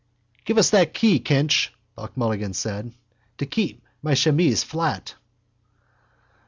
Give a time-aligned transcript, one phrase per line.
[0.45, 2.91] —Give us that key, Kinch, Buck Mulligan said,
[3.37, 5.13] to keep my chemise flat.